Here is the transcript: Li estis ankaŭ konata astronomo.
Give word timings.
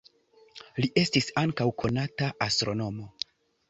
Li 0.85 0.89
estis 1.03 1.29
ankaŭ 1.43 1.69
konata 1.85 2.35
astronomo. 2.51 3.11